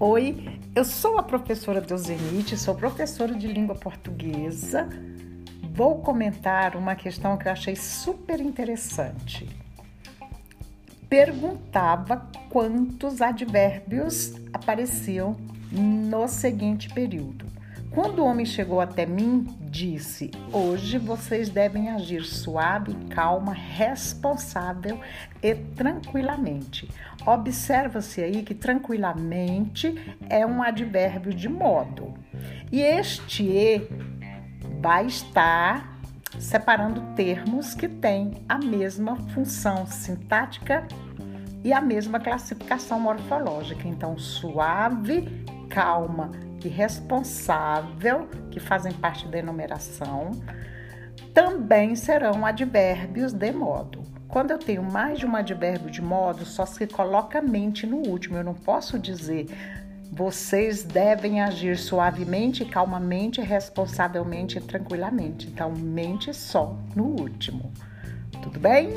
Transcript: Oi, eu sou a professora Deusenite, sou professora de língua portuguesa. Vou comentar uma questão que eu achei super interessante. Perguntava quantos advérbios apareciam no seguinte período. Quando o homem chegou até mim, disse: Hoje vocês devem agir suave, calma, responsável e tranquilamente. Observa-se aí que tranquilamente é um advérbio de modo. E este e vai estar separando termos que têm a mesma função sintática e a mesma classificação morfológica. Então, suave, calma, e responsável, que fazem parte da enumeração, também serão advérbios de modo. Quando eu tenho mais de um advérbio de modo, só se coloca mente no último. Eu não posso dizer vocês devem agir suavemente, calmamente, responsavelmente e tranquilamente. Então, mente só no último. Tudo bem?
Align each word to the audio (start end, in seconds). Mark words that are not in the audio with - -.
Oi, 0.00 0.60
eu 0.76 0.84
sou 0.84 1.18
a 1.18 1.24
professora 1.24 1.80
Deusenite, 1.80 2.56
sou 2.56 2.72
professora 2.72 3.34
de 3.34 3.48
língua 3.48 3.74
portuguesa. 3.74 4.88
Vou 5.74 6.00
comentar 6.02 6.76
uma 6.76 6.94
questão 6.94 7.36
que 7.36 7.48
eu 7.48 7.52
achei 7.52 7.74
super 7.74 8.38
interessante. 8.40 9.48
Perguntava 11.08 12.28
quantos 12.48 13.20
advérbios 13.20 14.34
apareciam 14.52 15.36
no 15.72 16.28
seguinte 16.28 16.88
período. 16.94 17.57
Quando 17.90 18.20
o 18.20 18.26
homem 18.26 18.44
chegou 18.44 18.80
até 18.80 19.06
mim, 19.06 19.46
disse: 19.60 20.30
Hoje 20.52 20.98
vocês 20.98 21.48
devem 21.48 21.90
agir 21.90 22.22
suave, 22.24 22.94
calma, 23.10 23.52
responsável 23.52 25.00
e 25.42 25.54
tranquilamente. 25.54 26.88
Observa-se 27.26 28.22
aí 28.22 28.42
que 28.42 28.54
tranquilamente 28.54 29.94
é 30.28 30.46
um 30.46 30.62
advérbio 30.62 31.32
de 31.32 31.48
modo. 31.48 32.14
E 32.70 32.80
este 32.80 33.44
e 33.44 33.88
vai 34.80 35.06
estar 35.06 35.98
separando 36.38 37.00
termos 37.16 37.74
que 37.74 37.88
têm 37.88 38.44
a 38.48 38.58
mesma 38.58 39.16
função 39.16 39.86
sintática 39.86 40.86
e 41.64 41.72
a 41.72 41.80
mesma 41.80 42.20
classificação 42.20 43.00
morfológica. 43.00 43.88
Então, 43.88 44.16
suave, 44.18 45.44
calma, 45.68 46.30
e 46.64 46.68
responsável, 46.68 48.28
que 48.50 48.58
fazem 48.58 48.92
parte 48.92 49.26
da 49.28 49.38
enumeração, 49.38 50.30
também 51.32 51.94
serão 51.94 52.44
advérbios 52.44 53.32
de 53.32 53.52
modo. 53.52 54.02
Quando 54.26 54.50
eu 54.50 54.58
tenho 54.58 54.82
mais 54.82 55.18
de 55.18 55.26
um 55.26 55.34
advérbio 55.34 55.90
de 55.90 56.02
modo, 56.02 56.44
só 56.44 56.66
se 56.66 56.86
coloca 56.86 57.40
mente 57.40 57.86
no 57.86 57.96
último. 57.96 58.36
Eu 58.36 58.44
não 58.44 58.54
posso 58.54 58.98
dizer 58.98 59.46
vocês 60.10 60.82
devem 60.82 61.40
agir 61.40 61.76
suavemente, 61.76 62.64
calmamente, 62.64 63.40
responsavelmente 63.40 64.58
e 64.58 64.60
tranquilamente. 64.60 65.46
Então, 65.46 65.70
mente 65.70 66.32
só 66.34 66.76
no 66.96 67.04
último. 67.04 67.72
Tudo 68.42 68.58
bem? 68.58 68.94